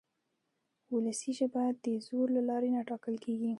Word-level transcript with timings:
وولسي 0.91 1.31
ژبه 1.39 1.63
د 1.83 1.85
زور 2.07 2.27
له 2.35 2.41
لارې 2.49 2.69
نه 2.75 2.81
ټاکل 2.89 3.15
کېږي. 3.25 3.49